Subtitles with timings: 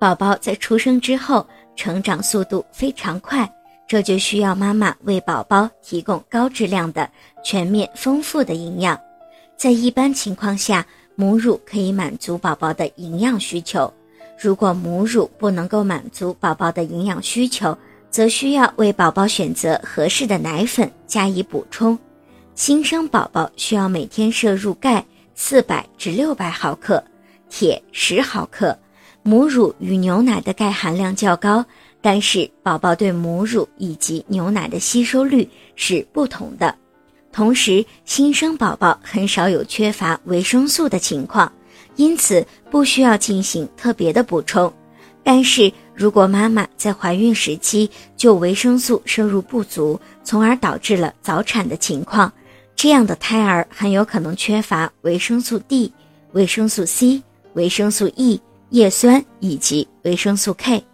[0.00, 3.46] 宝宝在出生之后成长速度非常快，
[3.86, 7.06] 这就需要妈妈为宝宝提供高质量的、
[7.44, 8.98] 全面丰富的营养。
[9.58, 10.86] 在一般情况下，
[11.16, 13.92] 母乳可以满足宝宝的营养需求。
[14.40, 17.76] 如果母乳不能够满足宝宝的营养需求，
[18.08, 21.98] 则需要为宝宝选择合适的奶粉加以补充。
[22.54, 27.04] 新生宝宝需要每天摄入钙四百至六百毫克，
[27.50, 28.74] 铁十毫克。
[29.22, 31.64] 母乳与牛奶的钙含量较高，
[32.00, 36.74] 但是宝宝对母乳以及牛奶的吸收率是不同的。
[37.32, 41.52] 同时，新生宝宝很少有缺乏维生素的情况，
[41.96, 44.72] 因此不需要进行特别的补充。
[45.22, 52.32] 但是如果妈妈在怀孕时期就维生素摄入不足，从而导致了早产的情况，
[52.74, 55.92] 这样的胎儿很有可能缺乏维生素 D、
[56.32, 60.84] 维生素 C、维生素 E、叶酸以及维生素 K。